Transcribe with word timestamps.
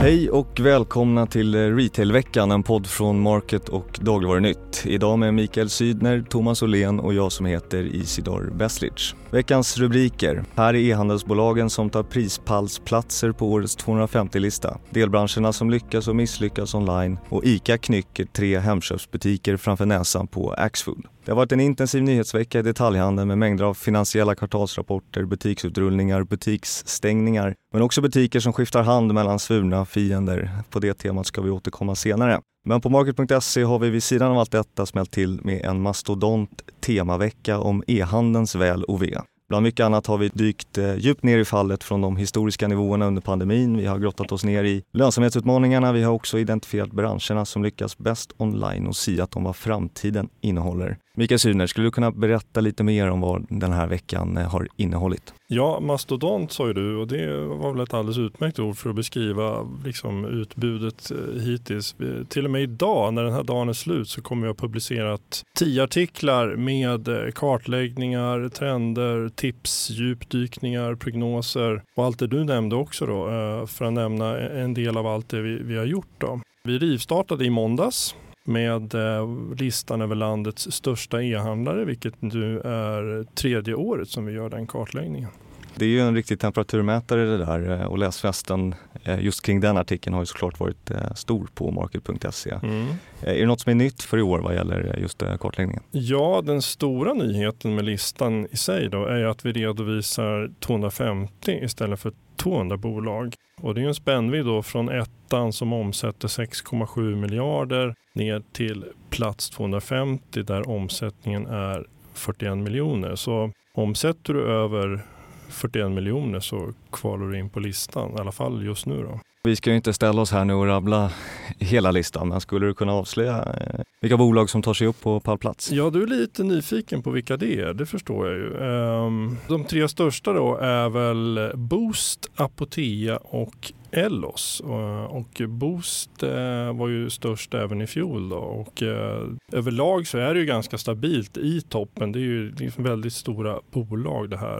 Hej 0.00 0.30
och 0.30 0.60
välkomna 0.60 1.26
till 1.26 1.54
eh, 1.54 1.58
Retailveckan, 1.58 2.50
en 2.50 2.62
podd 2.62 2.86
från 2.86 3.20
Market 3.20 3.68
och 3.68 3.98
Dagligvarunytt. 4.02 4.84
Idag 4.86 5.18
med 5.18 5.34
Mikael 5.34 5.68
Sydner, 5.68 6.24
Thomas 6.28 6.62
Åhlén 6.62 7.00
och 7.00 7.14
jag 7.14 7.32
som 7.32 7.46
heter 7.46 7.78
Isidor 7.78 8.52
Beslic. 8.54 9.14
Veckans 9.30 9.78
rubriker. 9.78 10.44
Här 10.56 10.74
är 10.74 10.78
e-handelsbolagen 10.78 11.70
som 11.70 11.90
tar 11.90 12.02
prispallsplatser 12.02 13.32
på 13.32 13.52
årets 13.52 13.78
250-lista. 13.78 14.78
Delbranscherna 14.90 15.52
som 15.52 15.70
lyckas 15.70 16.08
och 16.08 16.16
misslyckas 16.16 16.74
online 16.74 17.18
och 17.28 17.44
ICA 17.44 17.78
knycker 17.78 18.24
tre 18.24 18.58
Hemköpsbutiker 18.58 19.56
framför 19.56 19.86
näsan 19.86 20.26
på 20.26 20.52
Axfood. 20.52 21.06
Det 21.24 21.30
har 21.30 21.36
varit 21.36 21.52
en 21.52 21.60
intensiv 21.60 22.02
nyhetsvecka 22.02 22.58
i 22.58 22.62
detaljhandeln 22.62 23.28
med 23.28 23.38
mängder 23.38 23.64
av 23.64 23.74
finansiella 23.74 24.34
kvartalsrapporter, 24.34 25.24
butiksutrullningar, 25.24 26.22
butiksstängningar, 26.22 27.54
men 27.72 27.82
också 27.82 28.00
butiker 28.00 28.40
som 28.40 28.52
skiftar 28.52 28.82
hand 28.82 29.14
mellan 29.14 29.38
svurna 29.38 29.84
fiender. 29.84 30.50
På 30.70 30.78
det 30.78 30.94
temat 30.94 31.26
ska 31.26 31.40
vi 31.40 31.50
återkomma 31.50 31.94
senare. 31.94 32.40
Men 32.68 32.80
på 32.80 32.90
Market.se 32.90 33.62
har 33.62 33.78
vi 33.78 33.90
vid 33.90 34.02
sidan 34.02 34.30
av 34.32 34.38
allt 34.38 34.52
detta 34.52 34.86
smält 34.86 35.10
till 35.10 35.40
med 35.42 35.64
en 35.64 35.80
mastodont 35.80 36.62
temavecka 36.80 37.58
om 37.58 37.84
e-handelns 37.86 38.54
väl 38.54 38.84
och 38.84 39.02
ve. 39.02 39.18
Bland 39.48 39.62
mycket 39.62 39.86
annat 39.86 40.06
har 40.06 40.18
vi 40.18 40.28
dykt 40.28 40.78
eh, 40.78 40.94
djupt 40.94 41.22
ner 41.22 41.38
i 41.38 41.44
fallet 41.44 41.84
från 41.84 42.00
de 42.00 42.16
historiska 42.16 42.68
nivåerna 42.68 43.06
under 43.06 43.22
pandemin. 43.22 43.76
Vi 43.76 43.86
har 43.86 43.98
grottat 43.98 44.32
oss 44.32 44.44
ner 44.44 44.64
i 44.64 44.82
lönsamhetsutmaningarna. 44.92 45.92
Vi 45.92 46.02
har 46.02 46.12
också 46.12 46.38
identifierat 46.38 46.92
branscherna 46.92 47.44
som 47.44 47.62
lyckas 47.62 47.98
bäst 47.98 48.32
online 48.36 48.86
och 48.86 48.96
siat 48.96 49.36
om 49.36 49.44
vad 49.44 49.56
framtiden 49.56 50.28
innehåller. 50.40 50.98
Mikael 51.16 51.38
Syner, 51.38 51.66
skulle 51.66 51.86
du 51.86 51.90
kunna 51.90 52.10
berätta 52.10 52.60
lite 52.60 52.82
mer 52.84 53.10
om 53.10 53.20
vad 53.20 53.46
den 53.48 53.72
här 53.72 53.86
veckan 53.86 54.36
eh, 54.36 54.50
har 54.50 54.68
innehållit? 54.76 55.34
Ja, 55.50 55.80
mastodont 55.80 56.52
sa 56.52 56.66
ju 56.66 56.72
du 56.72 56.96
och 56.96 57.08
det 57.08 57.36
var 57.46 57.72
väl 57.72 57.82
ett 57.82 57.94
alldeles 57.94 58.18
utmärkt 58.18 58.58
ord 58.58 58.76
för 58.76 58.90
att 58.90 58.96
beskriva 58.96 59.66
liksom, 59.84 60.24
utbudet 60.24 61.10
eh, 61.10 61.42
hittills. 61.42 61.96
Till 62.28 62.44
och 62.44 62.50
med 62.50 62.62
idag 62.62 63.14
när 63.14 63.24
den 63.24 63.32
här 63.32 63.42
dagen 63.42 63.68
är 63.68 63.72
slut 63.72 64.08
så 64.08 64.22
kommer 64.22 64.42
vi 64.42 64.48
ha 64.48 64.54
publicerat 64.54 65.42
tio 65.58 65.82
artiklar 65.82 66.56
med 66.56 67.08
eh, 67.08 67.30
kartläggningar, 67.34 68.48
trender, 68.48 69.28
tips, 69.28 69.90
djupdykningar, 69.90 70.94
prognoser 70.94 71.82
och 71.96 72.04
allt 72.04 72.18
det 72.18 72.26
du 72.26 72.44
nämnde 72.44 72.76
också 72.76 73.06
då 73.06 73.28
eh, 73.28 73.66
för 73.66 73.84
att 73.84 73.92
nämna 73.92 74.38
en 74.38 74.74
del 74.74 74.96
av 74.96 75.06
allt 75.06 75.28
det 75.28 75.40
vi, 75.40 75.62
vi 75.62 75.76
har 75.78 75.84
gjort. 75.84 76.14
Då. 76.18 76.40
Vi 76.64 76.78
rivstartade 76.78 77.44
i 77.44 77.50
måndags 77.50 78.14
med 78.48 78.94
eh, 78.94 79.28
listan 79.56 80.00
över 80.00 80.14
landets 80.14 80.72
största 80.72 81.22
e-handlare, 81.22 81.84
vilket 81.84 82.22
nu 82.22 82.60
är 82.60 83.24
tredje 83.34 83.74
året 83.74 84.08
som 84.08 84.26
vi 84.26 84.32
gör 84.32 84.48
den 84.50 84.66
kartläggningen. 84.66 85.30
Det 85.74 85.84
är 85.84 85.88
ju 85.88 86.00
en 86.00 86.14
riktig 86.14 86.40
temperaturmätare 86.40 87.24
det 87.24 87.38
där 87.38 87.70
eh, 87.70 87.86
och 87.86 87.98
läsfesten 87.98 88.74
eh, 89.04 89.20
just 89.20 89.42
kring 89.42 89.60
den 89.60 89.76
artikeln 89.76 90.14
har 90.14 90.22
ju 90.22 90.26
såklart 90.26 90.60
varit 90.60 90.90
stor 91.14 91.48
på 91.54 91.70
market.se. 91.70 92.50
Mm. 92.62 92.86
Är 93.20 93.40
det 93.40 93.46
något 93.46 93.60
som 93.60 93.70
är 93.70 93.74
nytt 93.74 94.02
för 94.02 94.18
i 94.18 94.22
år 94.22 94.38
vad 94.38 94.54
gäller 94.54 94.98
just 95.00 95.22
kartläggningen? 95.40 95.82
Ja, 95.90 96.42
den 96.44 96.62
stora 96.62 97.14
nyheten 97.14 97.74
med 97.74 97.84
listan 97.84 98.46
i 98.50 98.56
sig 98.56 98.88
då 98.88 99.04
är 99.04 99.24
att 99.24 99.44
vi 99.44 99.52
redovisar 99.52 100.50
250 100.60 101.58
istället 101.62 102.00
för 102.00 102.12
200 102.38 102.76
bolag. 102.76 103.34
Och 103.60 103.74
det 103.74 103.80
är 103.80 103.86
en 103.86 103.94
spännvidd 103.94 104.44
då 104.44 104.62
från 104.62 104.88
ettan 104.88 105.52
som 105.52 105.72
omsätter 105.72 106.28
6,7 106.28 107.16
miljarder 107.16 107.94
ner 108.12 108.42
till 108.52 108.84
plats 109.10 109.50
250 109.50 110.42
där 110.42 110.68
omsättningen 110.68 111.46
är 111.46 111.86
41 112.14 112.58
miljoner. 112.58 113.14
Så 113.14 113.52
omsätter 113.72 114.34
du 114.34 114.42
över 114.42 115.00
41 115.48 115.90
miljoner 115.90 116.40
så 116.40 116.72
kvalar 116.92 117.26
du 117.26 117.38
in 117.38 117.50
på 117.50 117.60
listan, 117.60 118.14
i 118.16 118.20
alla 118.20 118.32
fall 118.32 118.64
just 118.64 118.86
nu. 118.86 119.02
Då. 119.02 119.20
Vi 119.42 119.56
ska 119.56 119.70
ju 119.70 119.76
inte 119.76 119.92
ställa 119.92 120.22
oss 120.22 120.32
här 120.32 120.44
nu 120.44 120.54
och 120.54 120.66
rabbla 120.66 121.10
hela 121.58 121.90
listan, 121.90 122.28
men 122.28 122.40
skulle 122.40 122.66
du 122.66 122.74
kunna 122.74 122.92
avslöja 122.92 123.36
eh, 123.36 123.80
vilka 124.00 124.16
bolag 124.16 124.50
som 124.50 124.62
tar 124.62 124.74
sig 124.74 124.86
upp 124.86 125.00
på 125.00 125.20
pallplats? 125.20 125.72
Ja, 125.72 125.90
du 125.90 126.02
är 126.02 126.06
lite 126.06 126.42
nyfiken 126.42 127.02
på 127.02 127.10
vilka 127.10 127.36
det 127.36 127.60
är, 127.60 127.74
det 127.74 127.86
förstår 127.86 128.28
jag 128.28 128.36
ju. 128.36 128.56
Ehm, 128.58 129.36
de 129.48 129.64
tre 129.64 129.88
största 129.88 130.32
då 130.32 130.56
är 130.56 130.88
väl 130.88 131.52
Boost, 131.54 132.30
Apotea 132.36 133.16
och 133.16 133.72
Ellos 133.90 134.62
eh, 134.64 135.04
och 135.04 135.42
Boost 135.48 136.22
eh, 136.22 136.72
var 136.72 136.88
ju 136.88 137.10
störst 137.10 137.54
även 137.54 137.80
i 137.80 137.86
fjol. 137.86 138.28
Då. 138.28 138.36
Och 138.36 138.82
eh, 138.82 139.28
överlag 139.52 140.06
så 140.06 140.18
är 140.18 140.34
det 140.34 140.40
ju 140.40 140.46
ganska 140.46 140.78
stabilt 140.78 141.36
i 141.36 141.60
toppen. 141.60 142.12
Det 142.12 142.18
är 142.18 142.20
ju 142.20 142.54
liksom 142.54 142.84
väldigt 142.84 143.12
stora 143.12 143.60
bolag 143.70 144.30
det 144.30 144.36
här. 144.36 144.58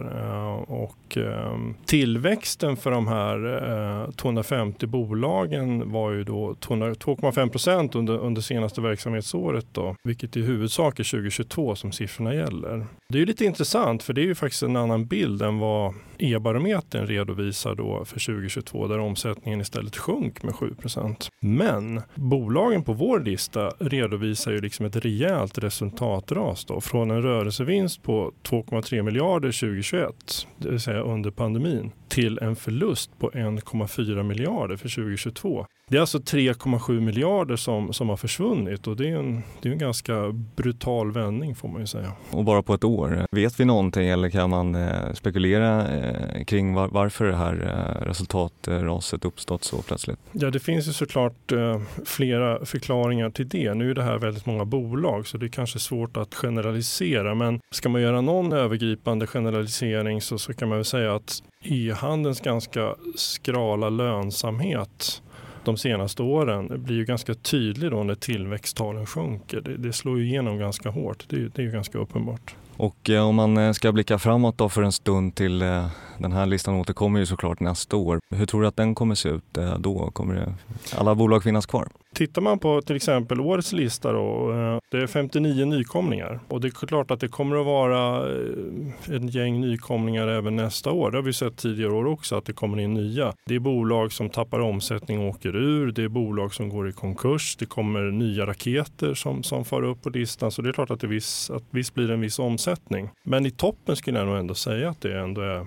Och 0.71 1.17
ehm, 1.17 1.75
tillväxten 1.85 2.77
för 2.77 2.91
de 2.91 3.07
här 3.07 4.11
250 4.11 4.87
bolagen 4.87 5.91
var 5.91 6.11
ju 6.11 6.23
då 6.23 6.53
2,5 6.53 7.49
procent 7.49 7.95
under, 7.95 8.17
under 8.17 8.41
senaste 8.41 8.81
verksamhetsåret 8.81 9.65
då, 9.71 9.95
vilket 10.03 10.37
i 10.37 10.41
huvudsak 10.41 10.99
är 10.99 11.03
2022 11.03 11.75
som 11.75 11.91
siffrorna 11.91 12.33
gäller. 12.33 12.85
Det 13.09 13.17
är 13.17 13.19
ju 13.19 13.25
lite 13.25 13.45
intressant 13.45 14.03
för 14.03 14.13
det 14.13 14.21
är 14.21 14.25
ju 14.25 14.35
faktiskt 14.35 14.63
en 14.63 14.75
annan 14.75 15.05
bild 15.05 15.41
än 15.41 15.59
vad 15.59 15.93
e-barometern 16.17 17.07
redovisar 17.07 17.75
då 17.75 18.05
för 18.05 18.19
2022 18.19 18.87
där 18.87 18.99
omsättningen 19.25 19.61
istället 19.61 19.97
sjönk 19.97 20.43
med 20.43 20.53
7% 20.53 21.29
Men 21.41 22.01
bolagen 22.15 22.83
på 22.83 22.93
vår 22.93 23.19
lista 23.19 23.69
redovisar 23.79 24.51
ju 24.51 24.61
liksom 24.61 24.85
ett 24.85 24.95
rejält 24.95 25.57
resultatras 25.57 26.65
då 26.65 26.81
från 26.81 27.11
en 27.11 27.21
rörelsevinst 27.21 28.03
på 28.03 28.31
2,3 28.43 29.01
miljarder 29.01 29.51
2021, 29.51 30.47
det 30.57 30.69
vill 30.69 30.79
säga 30.79 31.01
under 31.01 31.31
pandemin, 31.31 31.91
till 32.07 32.39
en 32.39 32.55
förlust 32.55 33.19
på 33.19 33.31
1,4 33.31 34.23
miljarder 34.23 34.77
för 34.77 34.89
2022. 34.89 35.65
Det 35.89 35.97
är 35.97 36.01
alltså 36.01 36.17
3,7 36.17 36.99
miljarder 36.99 37.55
som, 37.55 37.93
som 37.93 38.09
har 38.09 38.17
försvunnit 38.17 38.87
och 38.87 38.95
det 38.95 39.09
är, 39.09 39.15
en, 39.15 39.43
det 39.61 39.69
är 39.69 39.73
en 39.73 39.79
ganska 39.79 40.31
brutal 40.55 41.11
vändning 41.11 41.55
får 41.55 41.67
man 41.67 41.81
ju 41.81 41.87
säga. 41.87 42.11
Och 42.31 42.43
bara 42.43 42.63
på 42.63 42.73
ett 42.73 42.83
år. 42.83 43.25
Vet 43.31 43.59
vi 43.59 43.65
någonting 43.65 44.09
eller 44.09 44.29
kan 44.29 44.49
man 44.49 44.75
eh, 44.75 45.13
spekulera 45.13 45.97
eh, 45.97 46.43
kring 46.43 46.73
var, 46.73 46.87
varför 46.87 47.25
det 47.25 47.35
här 47.35 47.53
eh, 47.53 48.05
resultatraset 48.05 49.25
uppstått 49.25 49.63
så 49.63 49.81
plötsligt? 49.81 50.19
Ja, 50.31 50.51
det 50.51 50.59
finns 50.59 50.87
ju 50.87 50.93
såklart 50.93 51.51
eh, 51.51 51.81
flera 52.05 52.65
förklaringar 52.65 53.29
till 53.29 53.49
det. 53.49 53.73
Nu 53.73 53.91
är 53.91 53.95
det 53.95 54.03
här 54.03 54.17
väldigt 54.17 54.45
många 54.45 54.65
bolag 54.65 55.27
så 55.27 55.37
det 55.37 55.45
är 55.45 55.49
kanske 55.49 55.79
svårt 55.79 56.17
att 56.17 56.35
generalisera 56.35 57.35
men 57.35 57.59
ska 57.71 57.89
man 57.89 58.01
göra 58.01 58.21
någon 58.21 58.53
övergripande 58.53 59.27
generalisering 59.27 60.21
så, 60.21 60.37
så 60.37 60.53
kan 60.53 60.69
man 60.69 60.77
väl 60.77 60.85
säga 60.85 61.15
att 61.15 61.43
e-handelns 61.63 62.41
ganska 62.41 62.95
skrala 63.15 63.89
lönsamhet 63.89 65.21
de 65.69 65.77
senaste 65.77 66.23
åren 66.23 66.83
blir 66.83 66.95
ju 66.95 67.05
ganska 67.05 67.33
tydlig 67.33 67.91
då 67.91 68.03
när 68.03 68.15
tillväxttalen 68.15 69.05
sjunker. 69.05 69.61
Det, 69.61 69.77
det 69.77 69.93
slår 69.93 70.19
ju 70.19 70.25
igenom 70.25 70.57
ganska 70.57 70.89
hårt, 70.89 71.25
det, 71.27 71.37
det 71.37 71.61
är 71.61 71.65
ju 71.65 71.71
ganska 71.71 71.97
uppenbart. 71.97 72.55
Och 72.77 73.09
eh, 73.09 73.27
om 73.27 73.35
man 73.35 73.57
eh, 73.57 73.71
ska 73.71 73.91
blicka 73.91 74.19
framåt 74.19 74.57
då 74.57 74.69
för 74.69 74.83
en 74.83 74.91
stund 74.91 75.35
till 75.35 75.61
eh, 75.61 75.87
den 76.17 76.31
här 76.31 76.45
listan 76.45 76.75
återkommer 76.75 77.19
ju 77.19 77.25
såklart 77.25 77.59
nästa 77.59 77.95
år. 77.95 78.19
Hur 78.35 78.45
tror 78.45 78.61
du 78.61 78.67
att 78.67 78.75
den 78.75 78.95
kommer 78.95 79.15
se 79.15 79.29
ut 79.29 79.57
då? 79.77 80.11
Kommer 80.11 80.35
det, 80.35 80.53
alla 80.97 81.15
bolag 81.15 81.43
finnas 81.43 81.65
kvar? 81.65 81.87
Tittar 82.13 82.41
man 82.41 82.59
på 82.59 82.81
till 82.81 82.95
exempel 82.95 83.41
årets 83.41 83.73
lista 83.73 84.11
då, 84.11 84.51
eh, 84.51 84.79
det 84.91 84.97
är 84.97 85.07
59 85.07 85.65
nykomlingar 85.65 86.39
och 86.47 86.61
det 86.61 86.67
är 86.67 86.87
klart 86.87 87.11
att 87.11 87.19
det 87.19 87.27
kommer 87.27 87.59
att 87.59 87.65
vara 87.65 88.29
eh, 88.29 89.15
en 89.15 89.27
gäng 89.27 89.61
nykomlingar 89.61 90.27
även 90.27 90.55
nästa 90.55 90.91
år. 90.91 91.11
Det 91.11 91.17
har 91.17 91.23
vi 91.23 91.33
sett 91.33 91.57
tidigare 91.57 91.91
år 91.91 92.05
också 92.05 92.35
att 92.35 92.45
det 92.45 92.53
kommer 92.53 92.79
in 92.79 92.93
nya. 92.93 93.33
Det 93.45 93.55
är 93.55 93.59
bolag 93.59 94.13
som 94.13 94.29
tappar 94.29 94.59
omsättning 94.59 95.19
och 95.19 95.29
åker 95.29 95.55
ur. 95.55 95.91
Det 95.91 96.03
är 96.03 96.07
bolag 96.07 96.53
som 96.53 96.69
går 96.69 96.89
i 96.89 96.91
konkurs. 96.91 97.55
Det 97.55 97.65
kommer 97.65 98.01
nya 98.11 98.45
raketer 98.45 99.13
som, 99.13 99.43
som 99.43 99.65
far 99.65 99.83
upp 99.83 100.01
på 100.01 100.09
listan. 100.09 100.51
Så 100.51 100.61
det 100.61 100.69
är 100.69 100.73
klart 100.73 100.91
att 100.91 100.99
det 100.99 101.07
viss, 101.07 101.49
att 101.49 101.63
visst 101.69 101.93
blir 101.93 102.07
det 102.07 102.13
en 102.13 102.21
viss 102.21 102.39
omsättning. 102.39 103.09
Men 103.23 103.45
i 103.45 103.51
toppen 103.51 103.95
skulle 103.95 104.19
jag 104.19 104.27
nog 104.27 104.37
ändå 104.37 104.55
säga 104.55 104.89
att 104.89 105.01
det 105.01 105.19
ändå 105.19 105.41
är 105.41 105.65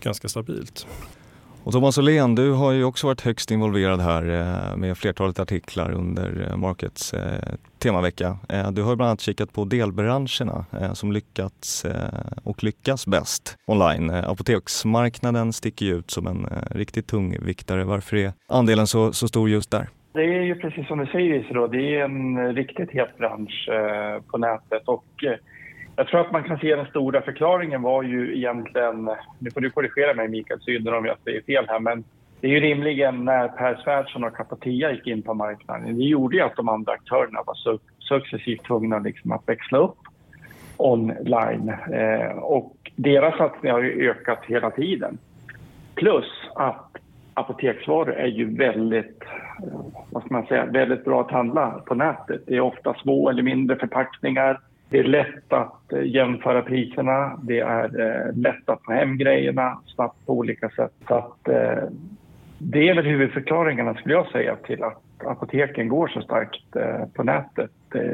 ganska 0.00 0.28
stabilt. 0.28 0.86
Och 1.64 1.72
Thomas 1.72 1.98
Åhlén, 1.98 2.34
du 2.34 2.52
har 2.52 2.72
ju 2.72 2.84
också 2.84 3.06
varit 3.06 3.20
högst 3.20 3.50
involverad 3.50 4.00
här 4.00 4.22
eh, 4.22 4.76
med 4.76 4.98
flertalet 4.98 5.40
artiklar 5.40 5.92
under 5.92 6.48
eh, 6.48 6.56
Markets 6.56 7.14
eh, 7.14 7.54
temavecka. 7.78 8.36
Du 8.72 8.82
har 8.82 8.96
bland 8.96 9.08
annat 9.08 9.20
kikat 9.20 9.52
på 9.52 9.64
delbranscherna 9.64 10.64
som 10.94 11.12
lyckats 11.12 11.86
och 12.44 12.64
lyckas 12.64 13.06
bäst 13.06 13.56
online. 13.66 14.10
Apoteksmarknaden 14.10 15.52
sticker 15.52 15.86
ju 15.86 15.94
ut 15.94 16.10
som 16.10 16.26
en 16.26 16.46
riktigt 16.70 17.06
tung 17.06 17.36
viktare. 17.40 17.84
Varför 17.84 18.16
är 18.16 18.32
andelen 18.48 18.86
så, 18.86 19.12
så 19.12 19.28
stor 19.28 19.50
just 19.50 19.70
där? 19.70 19.88
Det 20.12 20.24
är 20.24 20.42
ju 20.42 20.54
precis 20.54 20.86
som 20.86 20.98
du 20.98 21.06
säger 21.06 21.54
då. 21.54 21.66
det 21.66 21.96
är 21.96 22.04
en 22.04 22.54
riktigt 22.54 22.90
het 22.90 23.18
bransch 23.18 23.68
på 24.30 24.38
nätet 24.38 24.82
och 24.88 25.24
jag 26.00 26.08
tror 26.08 26.20
att 26.20 26.32
man 26.32 26.44
kan 26.44 26.58
se 26.58 26.76
den 26.76 26.86
stora 26.86 27.22
förklaringen 27.22 27.82
var 27.82 28.02
ju 28.02 28.36
egentligen, 28.36 29.10
nu 29.38 29.50
får 29.50 29.60
du 29.60 29.70
korrigera 29.70 30.14
mig 30.14 30.28
Mikael 30.28 30.60
Syder 30.60 30.94
om 30.94 31.04
jag 31.04 31.16
säger 31.24 31.42
fel 31.42 31.64
här, 31.68 31.80
men 31.80 32.04
det 32.40 32.46
är 32.46 32.50
ju 32.50 32.60
rimligen 32.60 33.24
när 33.24 33.48
Per 33.48 33.80
Svärdson 33.84 34.24
och 34.24 34.36
Capatia 34.36 34.92
gick 34.92 35.06
in 35.06 35.22
på 35.22 35.34
marknaden. 35.34 35.98
Det 35.98 36.04
gjorde 36.04 36.36
ju 36.36 36.42
att 36.42 36.56
de 36.56 36.68
andra 36.68 36.92
aktörerna 36.92 37.40
var 37.46 37.78
successivt 37.98 38.64
tvungna 38.64 38.98
liksom 38.98 39.32
att 39.32 39.48
växla 39.48 39.78
upp 39.78 39.98
online. 40.76 41.68
Eh, 41.92 42.30
och 42.30 42.76
deras 42.96 43.36
satsningar 43.38 43.74
har 43.74 43.82
ju 43.82 44.10
ökat 44.10 44.40
hela 44.46 44.70
tiden. 44.70 45.18
Plus 45.94 46.26
att 46.54 46.96
apoteksvaror 47.34 48.12
är 48.12 48.26
ju 48.26 48.56
väldigt, 48.56 49.22
eh, 49.62 49.80
vad 50.10 50.22
ska 50.22 50.34
man 50.34 50.46
säga, 50.46 50.66
väldigt 50.66 51.04
bra 51.04 51.20
att 51.20 51.30
handla 51.30 51.82
på 51.86 51.94
nätet. 51.94 52.42
Det 52.46 52.56
är 52.56 52.60
ofta 52.60 52.94
små 52.94 53.30
eller 53.30 53.42
mindre 53.42 53.76
förpackningar. 53.76 54.60
Det 54.90 54.98
är 54.98 55.04
lätt 55.04 55.52
att 55.52 55.92
eh, 55.92 56.02
jämföra 56.02 56.62
priserna. 56.62 57.38
Det 57.42 57.60
är 57.60 58.00
eh, 58.00 58.36
lätt 58.36 58.68
att 58.68 58.84
få 58.84 58.92
hem 58.92 59.18
grejerna 59.18 59.78
snabbt 59.86 60.26
på 60.26 60.32
olika 60.32 60.70
sätt. 60.70 60.92
Så 61.08 61.14
att, 61.14 61.48
eh, 61.48 61.84
det 62.58 62.88
är 62.88 62.94
väl 62.94 63.04
huvudförklaringarna 63.04 63.94
skulle 63.94 64.14
jag 64.14 64.26
säga 64.26 64.56
till 64.56 64.82
att 64.82 65.02
apoteken 65.26 65.88
går 65.88 66.08
så 66.08 66.20
starkt 66.20 66.76
på 67.14 67.22
nätet 67.22 67.70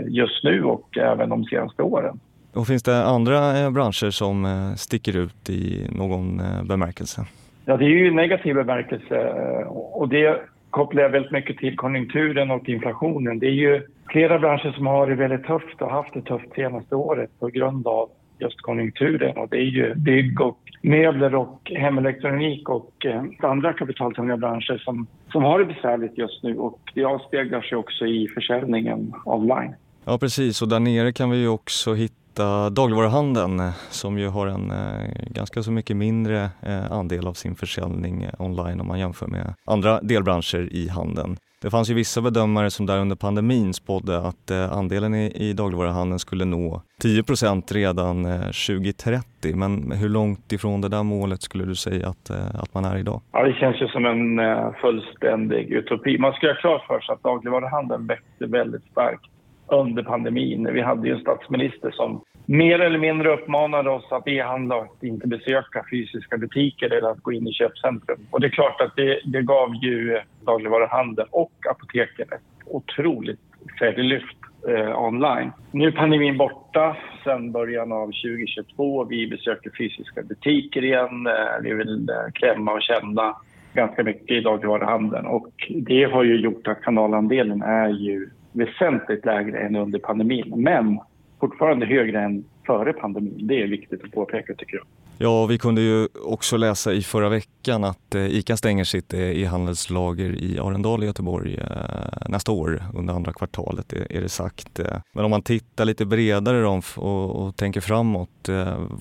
just 0.07 0.45
nu 0.45 0.65
och 0.65 0.99
även 0.99 1.29
de 1.29 1.45
senaste 1.45 1.83
åren. 1.83 2.21
Och 2.53 2.67
finns 2.67 2.83
det 2.83 3.05
andra 3.05 3.71
branscher 3.71 4.11
som 4.11 4.47
sticker 4.77 5.17
ut 5.17 5.51
i 5.51 5.89
någon 5.93 6.43
bemärkelse? 6.69 7.27
Ja, 7.65 7.77
det 7.77 7.85
är 7.85 7.89
ju 7.89 8.11
negativ 8.11 8.55
bemärkelse 8.55 9.35
och 9.69 10.09
det 10.09 10.41
kopplar 10.71 11.03
jag 11.03 11.11
väldigt 11.11 11.33
mycket 11.33 11.59
till 11.59 11.77
konjunkturen 11.77 12.51
och 12.51 12.69
inflationen. 12.69 13.39
Det 13.39 13.47
är 13.47 13.51
ju 13.51 13.83
flera 14.11 14.39
branscher 14.39 14.73
som 14.73 14.87
har 14.87 15.07
det 15.07 15.15
väldigt 15.15 15.47
tufft 15.47 15.83
och 15.83 15.91
haft 15.91 16.15
det 16.15 16.23
tufft 16.23 16.55
senaste 16.55 16.95
året 16.95 17.31
på 17.41 17.49
grund 17.49 17.87
av 17.87 18.11
just 18.39 18.61
konjunkturen. 18.61 19.37
Och 19.37 19.49
det 19.49 19.57
är 19.57 19.71
ju 19.71 19.95
bygg 19.95 20.41
och 20.41 20.59
möbler 20.83 21.35
och 21.35 21.73
hemelektronik 21.77 22.69
och 22.69 23.07
eh, 23.07 23.23
andra 23.43 23.73
kapitaltunga 23.73 24.37
branscher 24.37 24.83
som, 24.85 25.07
som 25.33 25.43
har 25.43 25.59
det 25.59 25.65
besvärligt 25.65 26.19
just 26.19 26.43
nu 26.43 26.59
och 26.59 26.81
det 26.95 27.05
avspeglar 27.05 27.61
sig 27.61 27.79
också 27.79 28.07
i 28.07 28.29
försäljningen 28.35 29.13
online. 29.25 29.75
Ja 30.05 30.19
precis 30.19 30.63
och 30.63 30.69
där 30.69 30.81
nere 30.81 31.13
kan 31.13 31.31
vi 31.31 31.37
ju 31.37 31.49
också 31.49 31.95
hitta 31.95 32.26
hitta 32.37 32.71
dagligvaruhandeln 32.71 33.63
som 33.91 34.19
ju 34.19 34.29
har 34.29 34.47
en 34.47 34.71
eh, 34.71 35.31
ganska 35.31 35.63
så 35.63 35.73
mycket 35.73 35.97
mindre 35.97 36.49
eh, 36.63 36.93
andel 36.93 37.27
av 37.27 37.33
sin 37.33 37.55
försäljning 37.55 38.23
eh, 38.23 38.41
online 38.41 38.81
om 38.81 38.87
man 38.87 38.99
jämför 38.99 39.27
med 39.27 39.55
andra 39.67 40.01
delbranscher 40.01 40.69
i 40.73 40.89
handeln. 40.89 41.37
Det 41.63 41.71
fanns 41.71 41.91
ju 41.91 41.95
vissa 41.95 42.21
bedömare 42.21 42.71
som 42.71 42.87
där 42.87 42.99
under 42.99 43.17
pandemin 43.17 43.75
spådde 43.75 44.19
att 44.19 44.51
andelen 44.51 45.15
i, 45.15 45.53
dagligvaruhandeln 45.53 46.19
skulle 46.19 46.45
nå 46.45 46.83
10% 47.03 47.73
redan 47.73 48.25
2030. 48.25 49.57
Men 49.57 49.93
hur 49.93 50.09
långt 50.09 50.53
ifrån 50.53 50.81
det 50.81 50.89
där 50.89 51.03
målet 51.03 51.43
skulle 51.43 51.65
du 51.65 51.75
säga 51.75 52.09
att, 52.09 52.31
att 52.63 52.75
man 52.75 52.85
är 52.85 52.99
idag? 52.99 53.21
Ja, 53.33 53.45
det 53.45 53.53
känns 53.53 53.83
ju 53.83 53.89
som 53.89 54.07
en 54.07 54.41
fullständig 54.73 55.71
utopi. 55.71 56.19
Man 56.19 56.33
ska 56.33 56.47
ha 56.47 56.55
klart 56.55 56.87
för 56.87 57.01
sig 57.01 57.13
att 57.13 57.23
dagligvaruhandeln 57.23 58.07
växte 58.07 58.47
väldigt 58.47 58.85
starkt 58.85 59.27
under 59.69 60.03
pandemin. 60.03 60.69
Vi 60.73 60.81
hade 60.81 61.09
ju 61.09 61.15
en 61.15 61.21
statsminister 61.21 61.91
som 61.91 62.25
mer 62.47 62.79
eller 62.79 62.99
mindre 62.99 63.33
uppmanade 63.33 63.91
oss 63.91 64.13
att 64.13 64.29
e-handla 64.29 64.77
och 64.77 64.83
att 64.83 65.03
inte 65.03 65.27
besöka 65.27 65.85
fysiska 65.91 66.37
butiker 66.37 66.91
eller 66.91 67.11
att 67.11 67.23
gå 67.23 67.33
in 67.33 67.49
i 67.49 67.53
köpcentrum. 67.53 68.19
Och 68.31 68.41
det 68.41 68.47
är 68.47 68.51
klart 68.51 68.81
att 68.81 68.97
det, 68.97 69.21
det 69.25 69.43
gav 69.43 69.75
ju 69.75 70.21
dagligvaruhandeln 70.47 71.29
och 71.31 71.53
apoteken 71.71 72.27
ett 72.33 72.67
otroligt 72.67 73.41
färdiglyft 73.79 74.37
eh, 74.69 75.03
online. 75.03 75.53
Nu 75.71 75.87
är 75.87 75.93
pandemin 75.93 76.37
borta 76.37 76.97
sedan 77.25 77.53
början 77.53 77.93
av 77.93 78.07
2022. 78.07 79.05
Vi 79.05 79.27
besöker 79.27 79.71
fysiska 79.79 80.23
butiker 80.23 80.85
igen. 80.85 81.27
Eh, 81.27 81.63
vi 81.63 81.75
vill 81.75 82.09
eh, 82.11 82.33
klämma 82.33 82.73
och 82.73 82.83
känna 82.83 83.37
ganska 83.75 84.03
mycket 84.03 84.31
i 84.31 84.41
dagligvaruhandeln 84.41 85.27
och 85.27 85.49
det 85.69 86.05
har 86.05 86.25
ju 86.25 86.37
gjort 86.41 86.69
att 86.69 86.83
kanalandelen 86.83 87.63
är 87.63 87.89
ju 87.89 88.31
väsentligt 88.57 89.25
lägre 89.25 89.59
än 89.59 89.77
under 89.77 89.99
pandemin, 89.99 90.53
men 90.57 91.01
fortfarande 91.41 91.87
högre 91.87 92.21
än 92.21 92.45
före 92.67 92.93
pandemin. 92.93 93.47
Det 93.47 93.63
är 93.63 93.67
viktigt 93.67 94.05
att 94.05 94.13
påpeka 94.13 94.55
tycker 94.55 94.77
jag. 94.77 94.87
Ja, 95.19 95.47
vi 95.47 95.59
kunde 95.59 95.81
ju 95.81 96.09
också 96.25 96.57
läsa 96.57 96.93
i 96.93 97.03
förra 97.03 97.29
veckan 97.29 97.85
att 97.85 98.15
eh, 98.15 98.27
ICA 98.27 98.57
stänger 98.57 98.85
sitt 98.85 99.15
eh, 99.15 99.21
e-handelslager 99.21 100.43
i 100.43 100.59
Arendal 100.59 101.03
i 101.03 101.07
Göteborg 101.07 101.55
eh, 101.55 102.29
nästa 102.29 102.53
år 102.53 102.83
under 102.95 103.15
andra 103.15 103.33
kvartalet 103.33 103.93
är 103.93 104.21
det 104.21 104.29
sagt. 104.29 104.81
Men 105.15 105.25
om 105.25 105.31
man 105.31 105.43
tittar 105.43 105.85
lite 105.85 106.07
bredare 106.07 106.67
och, 106.67 107.47
och 107.47 107.57
tänker 107.57 107.81
framåt, 107.81 108.49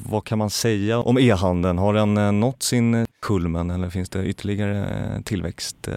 vad 0.10 0.24
kan 0.24 0.38
man 0.38 0.50
säga 0.50 1.00
om 1.00 1.18
e-handeln? 1.18 1.78
Har 1.78 1.94
den 1.94 2.40
nått 2.40 2.64
sin 2.64 3.06
kulmen 3.22 3.70
eller 3.70 3.90
finns 3.90 4.10
det 4.10 4.26
ytterligare 4.26 4.88
tillväxt 5.26 5.90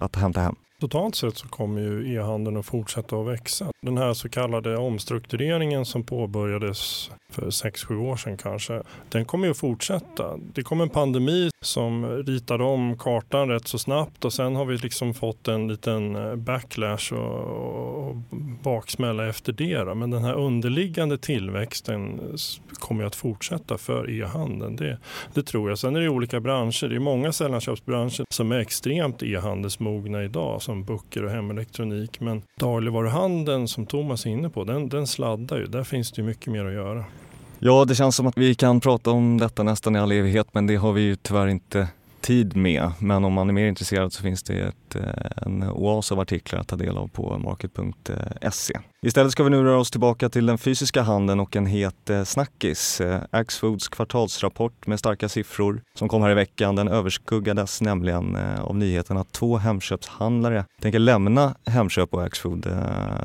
att 0.00 0.16
hämta 0.16 0.40
hem? 0.40 0.54
Totalt 0.84 1.14
sett 1.14 1.36
så 1.36 1.48
kommer 1.48 1.80
ju 1.80 2.14
e-handeln 2.14 2.56
att 2.56 2.66
fortsätta 2.66 3.16
att 3.16 3.26
växa. 3.26 3.66
Den 3.86 3.98
här 3.98 4.14
så 4.14 4.28
kallade 4.28 4.76
omstruktureringen 4.76 5.84
som 5.84 6.04
påbörjades 6.04 7.10
för 7.32 7.46
6-7 7.46 7.96
år 7.96 8.16
sedan 8.16 8.36
kanske, 8.36 8.82
den 9.08 9.24
kommer 9.24 9.46
ju 9.46 9.50
att 9.50 9.58
fortsätta. 9.58 10.36
Det 10.54 10.62
kom 10.62 10.80
en 10.80 10.88
pandemi 10.88 11.50
som 11.64 12.06
ritade 12.06 12.64
om 12.64 12.98
kartan 12.98 13.48
rätt 13.48 13.68
så 13.68 13.78
snabbt 13.78 14.24
och 14.24 14.32
sen 14.32 14.56
har 14.56 14.64
vi 14.64 14.76
liksom 14.76 15.14
fått 15.14 15.48
en 15.48 15.68
liten 15.68 16.16
eh, 16.16 16.36
backlash 16.36 17.14
och, 17.14 18.16
baksmälla 18.62 19.28
efter 19.28 19.52
det. 19.52 19.94
Men 19.94 20.10
den 20.10 20.24
här 20.24 20.34
underliggande 20.34 21.18
tillväxten 21.18 22.20
kommer 22.72 23.04
att 23.04 23.14
fortsätta 23.14 23.78
för 23.78 24.10
e-handeln. 24.10 24.76
Det, 24.76 24.98
det 25.34 25.42
tror 25.42 25.68
jag. 25.68 25.78
Sen 25.78 25.96
är 25.96 26.00
det 26.00 26.08
olika 26.08 26.40
branscher. 26.40 26.88
Det 26.88 26.96
är 26.96 27.00
många 27.00 27.32
sällanköpsbranscher 27.32 28.24
som 28.34 28.52
är 28.52 28.58
extremt 28.58 29.22
e-handelsmogna 29.22 30.24
idag 30.24 30.62
som 30.74 30.84
böcker 30.84 31.24
och 31.24 31.30
hemelektronik. 31.30 32.20
Men 32.20 32.42
dagligvaruhandeln 32.60 33.68
som 33.68 33.86
Thomas 33.86 34.26
är 34.26 34.30
inne 34.30 34.50
på, 34.50 34.64
den, 34.64 34.88
den 34.88 35.06
sladdar 35.06 35.56
ju. 35.56 35.66
Där 35.66 35.84
finns 35.84 36.12
det 36.12 36.22
ju 36.22 36.26
mycket 36.26 36.52
mer 36.52 36.64
att 36.64 36.72
göra. 36.72 37.04
Ja, 37.58 37.84
det 37.84 37.94
känns 37.94 38.16
som 38.16 38.26
att 38.26 38.38
vi 38.38 38.54
kan 38.54 38.80
prata 38.80 39.10
om 39.10 39.38
detta 39.38 39.62
nästan 39.62 39.96
i 39.96 39.98
all 39.98 40.12
evighet 40.12 40.46
men 40.52 40.66
det 40.66 40.76
har 40.76 40.92
vi 40.92 41.00
ju 41.00 41.16
tyvärr 41.16 41.46
inte 41.46 41.88
tid 42.24 42.56
med. 42.56 42.92
Men 42.98 43.24
om 43.24 43.32
man 43.32 43.48
är 43.48 43.52
mer 43.52 43.66
intresserad 43.66 44.12
så 44.12 44.22
finns 44.22 44.42
det 44.42 44.54
ett, 44.54 44.96
eh, 44.96 45.46
en 45.46 45.62
oas 45.62 46.12
av 46.12 46.20
artiklar 46.20 46.60
att 46.60 46.68
ta 46.68 46.76
del 46.76 46.96
av 46.96 47.08
på 47.08 47.38
market.se. 47.38 48.74
Eh, 48.74 48.80
Istället 49.06 49.32
ska 49.32 49.44
vi 49.44 49.50
nu 49.50 49.62
röra 49.62 49.78
oss 49.78 49.90
tillbaka 49.90 50.28
till 50.28 50.46
den 50.46 50.58
fysiska 50.58 51.02
handeln 51.02 51.40
och 51.40 51.56
en 51.56 51.66
het 51.66 52.10
eh, 52.10 52.24
snackis. 52.24 53.00
Axfoods 53.30 53.88
kvartalsrapport 53.88 54.86
med 54.86 54.98
starka 54.98 55.28
siffror 55.28 55.82
som 55.98 56.08
kom 56.08 56.22
här 56.22 56.30
i 56.30 56.34
veckan, 56.34 56.76
den 56.76 56.88
överskuggades 56.88 57.80
nämligen 57.80 58.36
av 58.60 58.76
nyheten 58.76 59.16
att 59.16 59.32
två 59.32 59.56
Hemköpshandlare 59.56 60.64
tänker 60.80 60.98
lämna 60.98 61.54
Hemköp 61.66 62.14
och 62.14 62.24
Axfood 62.24 62.62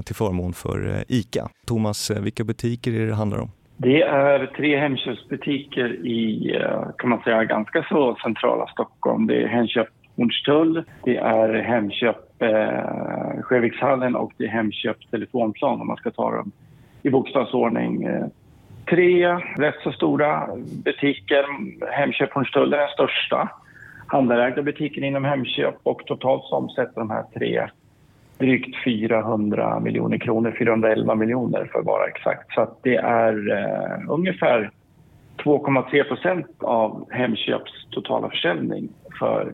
till 0.05 0.15
förmån 0.15 0.53
för 0.53 1.05
ICA. 1.07 1.49
Thomas, 1.67 2.11
vilka 2.11 2.43
butiker 2.43 2.93
är 2.93 2.99
det 2.99 3.07
det 3.07 3.15
handlar 3.15 3.37
om? 3.37 3.51
Det 3.81 4.01
är 4.01 4.45
tre 4.45 4.77
Hemköpsbutiker 4.77 6.05
i, 6.05 6.51
eh, 6.55 6.83
kan 6.97 7.09
man 7.09 7.21
säga, 7.21 7.43
ganska 7.43 7.85
så 7.89 8.15
centrala 8.23 8.67
Stockholm. 8.67 9.27
Det 9.27 9.43
är 9.43 9.47
Hemköp 9.47 9.87
Hornstull, 10.15 10.83
det 11.03 11.17
är 11.17 11.53
Hemköp 11.53 12.41
eh, 12.41 13.41
Sjövikshallen 13.41 14.15
och 14.15 14.33
det 14.37 14.43
är 14.43 14.47
Hemköp 14.47 14.97
Telefonplan 15.11 15.81
om 15.81 15.87
man 15.87 15.97
ska 15.97 16.11
ta 16.11 16.31
dem 16.31 16.51
i 17.03 17.09
bokstavsordning. 17.09 18.03
Eh, 18.03 18.25
tre 18.89 19.27
rätt 19.57 19.79
så 19.83 19.91
stora 19.91 20.47
butiker. 20.85 21.45
Hemköp 21.91 22.33
Hornstull 22.33 22.73
är 22.73 22.77
den 22.77 22.89
största 22.89 23.49
handlarägda 24.07 24.61
butiken 24.61 25.03
inom 25.03 25.25
Hemköp 25.25 25.75
och 25.83 26.05
totalt 26.05 26.43
så 26.43 26.55
omsätter 26.55 26.99
de 26.99 27.09
här 27.09 27.23
tre 27.33 27.67
drygt 28.39 28.75
400 28.85 29.79
miljoner 29.79 30.17
kronor, 30.17 30.55
411 30.59 31.15
miljoner 31.15 31.69
för 31.71 31.79
att 31.79 31.85
vara 31.85 32.07
exakt. 32.07 32.53
Så 32.53 32.77
det 32.83 32.95
är 32.95 33.51
eh, 33.51 34.11
ungefär 34.13 34.71
2,3 35.43 36.03
procent 36.03 36.47
av 36.59 37.07
Hemköps 37.11 37.71
totala 37.91 38.29
försäljning 38.29 38.89
för 39.19 39.53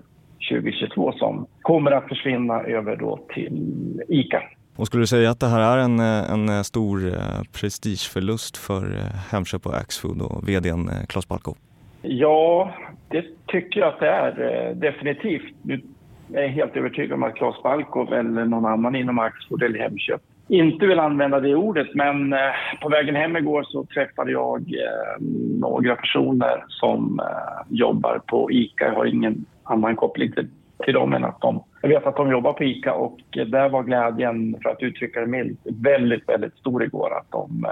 2022 0.51 1.11
som 1.11 1.47
kommer 1.61 1.91
att 1.91 2.07
försvinna 2.07 2.61
över 2.61 2.95
då 2.95 3.19
till 3.33 4.01
ICA. 4.07 4.41
Och 4.75 4.87
skulle 4.87 5.03
du 5.03 5.07
säga 5.07 5.29
att 5.29 5.39
det 5.39 5.47
här 5.47 5.77
är 5.77 5.77
en, 5.77 5.99
en 5.99 6.63
stor 6.63 7.07
eh, 7.07 7.41
prestigeförlust 7.61 8.57
för 8.57 8.83
eh, 8.83 9.31
Hemköp 9.31 9.65
och 9.65 9.77
Axfood 9.77 10.21
och 10.21 10.49
vdn 10.49 10.89
eh, 10.89 11.05
Claes 11.07 11.27
Balko? 11.27 11.55
Ja, 12.01 12.73
det 13.09 13.25
tycker 13.47 13.79
jag 13.79 13.89
att 13.89 13.99
det 13.99 14.09
är 14.09 14.73
definitivt. 14.73 15.55
Nu 15.61 15.81
jag 16.27 16.43
är 16.43 16.47
helt 16.47 16.77
övertygad 16.77 17.13
om 17.13 17.23
att 17.23 17.35
Claes 17.35 17.63
Balkov 17.63 18.13
eller 18.13 18.45
någon 18.45 18.65
annan 18.65 18.95
inom 18.95 19.19
Axfood 19.19 19.63
eller 19.63 19.79
Hemköp 19.79 20.21
inte 20.47 20.85
vill 20.85 20.99
använda 20.99 21.39
det 21.39 21.55
ordet, 21.55 21.87
men 21.93 22.33
eh, 22.33 22.39
på 22.81 22.89
vägen 22.89 23.15
hem 23.15 23.37
igår 23.37 23.63
så 23.63 23.85
träffade 23.85 24.31
jag 24.31 24.59
eh, 24.59 25.21
några 25.59 25.95
personer 25.95 26.63
som 26.67 27.19
eh, 27.19 27.75
jobbar 27.77 28.21
på 28.27 28.51
ICA. 28.51 28.85
Jag 28.85 28.95
har 28.95 29.05
ingen 29.05 29.45
annan 29.63 29.95
koppling 29.95 30.31
till, 30.31 30.47
till 30.85 30.93
dem 30.93 31.13
än 31.13 31.23
att 31.23 31.41
de... 31.41 31.63
Jag 31.81 31.89
vet 31.89 32.05
att 32.05 32.15
de 32.15 32.31
jobbar 32.31 32.53
på 32.53 32.63
ICA 32.63 32.93
och 32.93 33.19
där 33.31 33.69
var 33.69 33.83
glädjen, 33.83 34.57
för 34.63 34.69
att 34.69 34.83
uttrycka 34.83 35.19
det 35.19 35.27
milt, 35.27 35.59
väldigt, 35.63 36.29
väldigt 36.29 36.53
stor 36.53 36.83
igår 36.83 37.17
att 37.17 37.31
de 37.31 37.67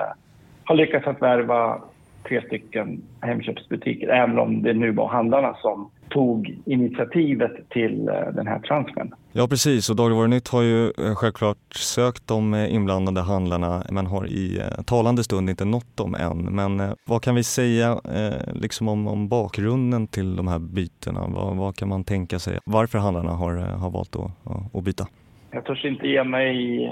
har 0.64 0.76
lyckats 0.76 1.08
att 1.08 1.22
värva 1.22 1.82
tre 2.28 2.42
stycken 2.42 3.02
Hemköpsbutiker, 3.22 4.08
även 4.08 4.40
om 4.40 4.64
det 4.64 4.74
nu 4.74 4.92
var 4.92 5.08
handlarna 5.08 5.54
som 5.54 5.90
tog 6.14 6.60
initiativet 6.66 7.70
till 7.70 8.08
eh, 8.08 8.14
den 8.36 8.48
här 8.48 8.60
transfern. 8.60 9.14
Ja 9.32 9.48
precis 9.48 9.90
och 9.90 9.96
Dagligvarunytt 9.96 10.48
har 10.48 10.62
ju 10.62 10.86
eh, 10.86 11.16
självklart 11.16 11.74
sökt 11.76 12.28
de 12.28 12.54
eh, 12.54 12.74
inblandade 12.74 13.22
handlarna 13.22 13.84
men 13.90 14.06
har 14.06 14.28
i 14.28 14.62
talande 14.86 15.24
stund 15.24 15.50
inte 15.50 15.66
nått 15.66 15.98
dem 15.98 16.16
än. 16.16 16.38
Men 16.38 16.96
vad 17.06 17.22
kan 17.22 17.36
vi 17.36 17.44
säga 17.44 18.02
liksom 18.54 18.88
om, 18.88 19.08
om 19.08 19.28
bakgrunden 19.28 20.08
till 20.08 20.36
de 20.36 20.48
här 20.48 20.60
bytena? 20.60 21.28
Vad, 21.28 21.56
vad, 21.56 21.76
kan 21.76 21.90
man 21.90 22.04
tänka 22.04 22.40
sig? 22.40 22.60
Varför 22.66 22.98
handlarna 22.98 23.32
har, 23.32 23.56
har 23.56 23.90
valt 23.90 24.16
att, 24.16 24.76
att 24.76 24.84
byta? 24.84 25.08
Jag 25.54 25.66
törs 25.66 25.86
inte 25.86 26.08
ge 26.08 26.24
mig 26.24 26.86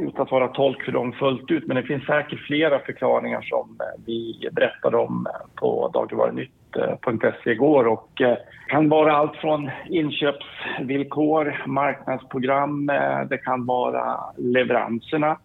ut 0.00 0.18
att 0.18 0.30
vara 0.30 0.48
tolk 0.48 0.82
för 0.82 0.92
dem 0.92 1.12
fullt 1.12 1.50
ut 1.50 1.66
men 1.66 1.76
det 1.76 1.82
finns 1.82 2.04
säkert 2.04 2.46
flera 2.46 2.78
förklaringar 2.78 3.42
som 3.42 3.76
eh, 3.80 4.04
vi 4.06 4.48
berättade 4.52 4.96
om 4.96 5.26
eh, 5.26 5.60
på 5.60 5.90
dagligvarunytt.se 5.94 7.50
igår 7.50 7.86
och 7.86 8.20
eh, 8.20 8.36
kan 8.68 8.88
vara 8.88 9.16
allt 9.16 9.36
från 9.36 9.70
inköpsvillkor, 9.90 11.62
marknadsprogram, 11.66 12.86
det 13.28 13.38
kan 13.38 13.66
vara 13.66 14.20
leveranserna. 14.36 15.38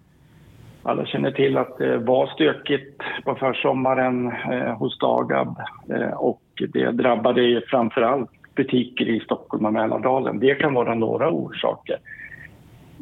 Alla 0.84 1.05
känner 1.05 1.31
till 1.31 1.58
att 1.58 1.77
det 1.77 1.98
var 1.98 2.27
stökigt 2.27 3.01
på 3.24 3.36
försommaren 3.36 4.31
hos 4.77 5.00
Dagab 5.00 5.58
och 6.15 6.41
det 6.74 6.91
drabbade 6.91 7.62
framför 7.67 8.01
allt 8.01 8.29
butiker 8.55 9.10
i 9.10 9.20
Stockholm 9.20 9.65
och 9.65 9.74
Mälardalen. 9.74 10.39
Det 10.39 10.55
kan 10.55 10.74
vara 10.74 10.96
några 10.96 11.31
orsaker. 11.31 11.98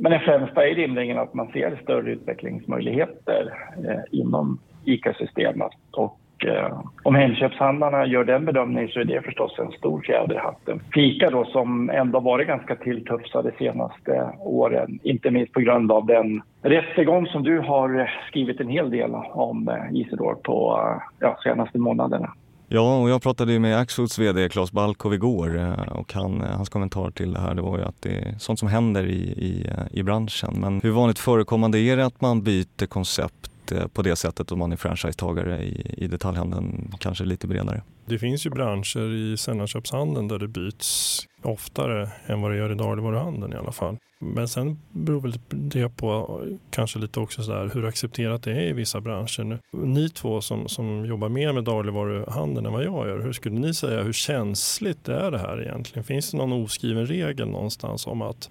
Men 0.01 0.11
det 0.11 0.19
främsta 0.19 0.67
är 0.67 0.75
rimligen 0.75 1.17
att 1.17 1.33
man 1.33 1.47
ser 1.47 1.79
större 1.83 2.11
utvecklingsmöjligheter 2.11 3.53
eh, 3.87 4.19
inom 4.19 4.59
ICA-systemet 4.85 5.71
och 5.91 6.19
eh, 6.45 6.81
om 7.03 7.15
Hemköpshandlarna 7.15 8.05
gör 8.05 8.23
den 8.23 8.45
bedömningen 8.45 8.89
så 8.89 8.99
är 8.99 9.03
det 9.03 9.21
förstås 9.21 9.59
en 9.59 9.71
stor 9.71 10.01
fjäder 10.01 10.35
i 10.35 10.37
hatten. 10.37 10.81
Fika 10.93 11.29
då 11.29 11.45
som 11.45 11.89
ändå 11.89 12.19
varit 12.19 12.47
ganska 12.47 12.75
tilltufsade 12.75 13.51
de 13.51 13.57
senaste 13.57 14.29
åren, 14.39 14.99
inte 15.03 15.31
minst 15.31 15.53
på 15.53 15.59
grund 15.59 15.91
av 15.91 16.05
den 16.05 16.41
rättegång 16.61 17.27
som 17.27 17.43
du 17.43 17.59
har 17.59 18.11
skrivit 18.27 18.59
en 18.59 18.69
hel 18.69 18.89
del 18.89 19.11
om 19.31 19.69
eh, 19.69 20.01
Isidor 20.01 20.35
på 20.43 20.81
eh, 20.85 21.01
ja, 21.19 21.37
senaste 21.43 21.77
månaderna. 21.77 22.33
Ja, 22.71 22.97
och 22.97 23.09
jag 23.09 23.21
pratade 23.21 23.53
ju 23.53 23.59
med 23.59 23.77
Axfoods 23.77 24.19
VD 24.19 24.49
Claes 24.49 24.71
Balkov 24.71 25.13
igår 25.13 25.57
eh, 25.57 25.71
och 25.71 26.13
han, 26.13 26.41
eh, 26.41 26.47
hans 26.47 26.69
kommentar 26.69 27.11
till 27.11 27.33
det 27.33 27.39
här 27.39 27.55
det 27.55 27.61
var 27.61 27.77
ju 27.77 27.83
att 27.83 28.01
det 28.01 28.09
är 28.09 28.35
sånt 28.39 28.59
som 28.59 28.67
händer 28.67 29.05
i, 29.05 29.21
i, 29.21 29.67
eh, 29.67 29.99
i 29.99 30.03
branschen. 30.03 30.53
Men 30.59 30.81
hur 30.81 30.91
vanligt 30.91 31.19
förekommande 31.19 31.79
är 31.79 31.97
det 31.97 32.05
att 32.05 32.21
man 32.21 32.43
byter 32.43 32.85
koncept 32.85 33.51
på 33.93 34.01
det 34.01 34.15
sättet 34.15 34.51
om 34.51 34.59
man 34.59 34.71
är 34.71 34.75
franchisetagare 34.75 35.63
i, 35.63 35.93
i 35.97 36.07
detaljhandeln, 36.07 36.93
kanske 36.99 37.23
lite 37.23 37.47
bredare. 37.47 37.81
Det 38.05 38.19
finns 38.19 38.45
ju 38.45 38.49
branscher 38.49 39.13
i 39.13 39.37
sällanköpshandeln 39.37 40.27
där 40.27 40.39
det 40.39 40.47
byts 40.47 41.25
oftare 41.41 42.07
än 42.27 42.41
vad 42.41 42.51
det 42.51 42.57
gör 42.57 42.71
i 42.71 42.75
dagligvaruhandeln 42.75 43.53
i 43.53 43.55
alla 43.55 43.71
fall. 43.71 43.97
Men 44.21 44.47
sen 44.47 44.77
beror 44.91 45.21
väl 45.21 45.33
det 45.49 45.97
på 45.97 46.41
kanske 46.71 46.99
lite 46.99 47.19
också 47.19 47.41
sådär 47.41 47.69
hur 47.73 47.85
accepterat 47.85 48.43
det 48.43 48.51
är 48.51 48.61
i 48.61 48.73
vissa 48.73 49.01
branscher. 49.01 49.43
Nu, 49.43 49.57
ni 49.71 50.09
två 50.09 50.41
som, 50.41 50.67
som 50.67 51.05
jobbar 51.05 51.29
mer 51.29 51.53
med 51.53 51.63
dagligvaruhandeln 51.63 52.65
än 52.65 52.73
vad 52.73 52.83
jag 52.83 53.07
gör, 53.07 53.19
hur 53.19 53.31
skulle 53.31 53.59
ni 53.59 53.73
säga 53.73 54.03
hur 54.03 54.13
känsligt 54.13 55.09
är 55.09 55.31
det 55.31 55.37
här 55.37 55.61
egentligen? 55.61 56.03
Finns 56.03 56.31
det 56.31 56.37
någon 56.37 56.63
oskriven 56.63 57.05
regel 57.05 57.47
någonstans 57.47 58.07
om 58.07 58.21
att 58.21 58.49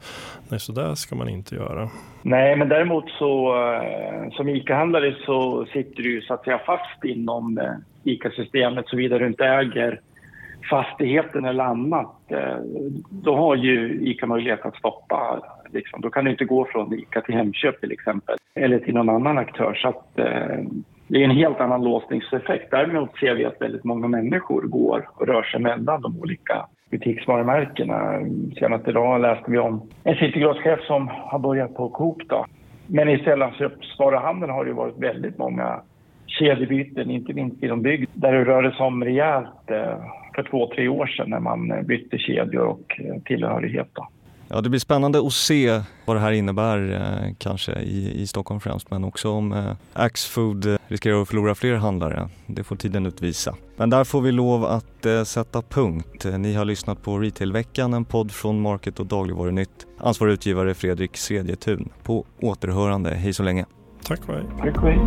nej, 0.48 0.60
så 0.60 0.72
där 0.72 0.94
ska 0.94 1.14
man 1.16 1.28
inte 1.28 1.54
göra? 1.54 1.88
Nej, 2.22 2.56
men 2.56 2.68
däremot 2.68 3.10
så 3.10 3.56
eh, 3.64 4.30
som 4.30 4.48
ICA-handlare 4.48 5.16
så 5.26 5.66
sitter 5.72 6.02
du 6.02 6.20
så 6.20 6.34
att 6.34 6.44
säga 6.44 6.60
fast 6.66 7.04
inom 7.04 7.58
eh, 7.58 7.72
ICA-systemet 8.04 8.88
såvida 8.88 9.18
du 9.18 9.26
inte 9.26 9.44
äger 9.44 10.00
fastigheten 10.70 11.44
eller 11.44 11.64
annat. 11.64 12.16
Eh, 12.28 12.56
då 13.10 13.36
har 13.36 13.56
ju 13.56 14.00
ICA 14.02 14.26
möjlighet 14.26 14.66
att 14.66 14.76
stoppa. 14.76 15.40
Liksom. 15.70 16.00
Då 16.00 16.10
kan 16.10 16.24
du 16.24 16.30
inte 16.30 16.44
gå 16.44 16.64
från 16.64 16.94
ICA 16.94 17.20
till 17.20 17.34
Hemköp 17.34 17.80
till 17.80 17.92
exempel, 17.92 18.36
eller 18.54 18.78
till 18.78 18.94
någon 18.94 19.08
annan 19.08 19.38
aktör. 19.38 19.74
Så 19.74 19.88
att, 19.88 20.18
eh, 20.18 20.64
det 21.08 21.18
är 21.18 21.24
en 21.24 21.36
helt 21.36 21.60
annan 21.60 21.84
låsningseffekt. 21.84 22.70
Däremot 22.70 23.18
ser 23.18 23.34
vi 23.34 23.44
att 23.44 23.60
väldigt 23.60 23.84
många 23.84 24.08
människor 24.08 24.62
går 24.62 25.08
och 25.14 25.26
rör 25.26 25.42
sig 25.42 25.60
mellan 25.60 26.02
de 26.02 26.20
olika 26.20 26.66
butiksvarumärkena. 26.90 28.20
Senast 28.58 28.88
idag 28.88 29.20
läste 29.20 29.50
vi 29.50 29.58
om 29.58 29.82
en 30.04 30.14
citygrosschef 30.14 30.80
som 30.80 31.08
har 31.08 31.38
börjat 31.38 31.74
på 31.74 31.88
Coop. 31.88 32.22
Då. 32.28 32.44
Men 32.86 33.08
i 33.08 33.18
sällanköpsvaruhandeln 33.18 34.52
har 34.52 34.64
det 34.64 34.72
varit 34.72 34.98
väldigt 34.98 35.38
många 35.38 35.80
kedjebyten, 36.26 37.10
inte 37.10 37.32
minst 37.32 37.62
inom 37.62 37.82
bygg, 37.82 38.08
där 38.12 38.32
det 38.32 38.44
rörde 38.44 38.70
sig 38.70 38.86
om 38.86 39.04
rejält 39.04 39.70
eh, 39.70 39.98
för 40.38 40.50
två, 40.50 40.70
tre 40.74 40.88
år 40.88 41.06
sedan 41.06 41.30
när 41.30 41.40
man 41.40 41.86
bytte 41.86 42.18
kedjor 42.18 42.64
och 42.66 43.00
eh, 43.00 43.22
tillhörighet. 43.22 43.88
Då. 43.92 44.08
Ja, 44.48 44.60
det 44.60 44.68
blir 44.68 44.80
spännande 44.80 45.18
att 45.18 45.32
se 45.32 45.80
vad 46.04 46.16
det 46.16 46.20
här 46.20 46.32
innebär 46.32 46.92
eh, 46.92 47.34
kanske 47.38 47.72
i, 47.72 48.22
i 48.22 48.26
Stockholm 48.26 48.60
främst 48.60 48.90
men 48.90 49.04
också 49.04 49.30
om 49.30 49.52
eh, 49.52 49.72
Axfood 49.92 50.66
eh, 50.66 50.76
riskerar 50.88 51.22
att 51.22 51.28
förlora 51.28 51.54
fler 51.54 51.74
handlare. 51.74 52.28
Det 52.46 52.64
får 52.64 52.76
tiden 52.76 53.06
utvisa. 53.06 53.54
Men 53.76 53.90
där 53.90 54.04
får 54.04 54.20
vi 54.20 54.32
lov 54.32 54.64
att 54.64 55.06
eh, 55.06 55.22
sätta 55.22 55.62
punkt. 55.62 56.26
Ni 56.38 56.54
har 56.54 56.64
lyssnat 56.64 57.02
på 57.02 57.18
Retailveckan, 57.18 57.94
en 57.94 58.04
podd 58.04 58.32
från 58.32 58.60
Market 58.60 59.00
och 59.00 59.06
Dagligvarunytt. 59.06 59.86
Ansvarig 59.98 60.32
utgivare 60.32 60.74
Fredrik 60.74 61.16
Svedjetun. 61.16 61.88
På 62.02 62.24
återhörande. 62.40 63.10
Hej 63.10 63.32
så 63.32 63.42
länge. 63.42 63.64
Tack 64.04 64.28
och 64.28 64.34
hej. 64.34 64.44
Tack 64.58 64.76
och 64.76 64.82
hej. 64.82 64.98